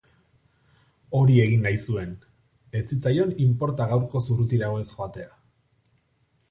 [1.19, 2.15] Hori egin nahi zuen,
[2.79, 5.35] ez zitzaion inporta gaurkoz urrutirago ez joatea.